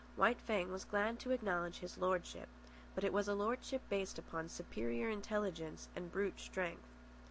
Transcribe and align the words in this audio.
White 0.15 0.41
Fang 0.41 0.71
was 0.71 0.83
glad 0.83 1.19
to 1.19 1.29
acknowledge 1.29 1.77
his 1.77 1.99
lordship, 1.99 2.49
but 2.95 3.03
it 3.03 3.13
was 3.13 3.27
a 3.27 3.35
lordship 3.35 3.83
based 3.87 4.17
upon 4.17 4.49
superior 4.49 5.09
intelligence 5.11 5.89
and 5.95 6.11
brute 6.11 6.39
strength. 6.39 6.87